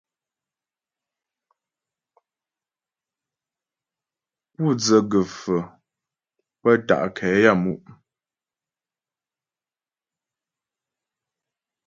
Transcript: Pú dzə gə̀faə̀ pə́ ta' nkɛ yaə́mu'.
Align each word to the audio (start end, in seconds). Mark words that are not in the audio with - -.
Pú 4.53 4.65
dzə 4.79 4.97
gə̀faə̀ 5.11 5.63
pə́ 6.61 6.73
ta' 6.87 7.01
nkɛ 7.07 7.27
yaə́mu'. 7.43 7.77